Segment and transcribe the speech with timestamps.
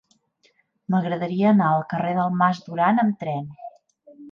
[0.93, 3.49] M'agradaria anar al carrer del Mas Duran amb tren.